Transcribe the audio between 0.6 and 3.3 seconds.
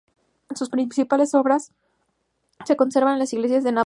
principales obras se conservan en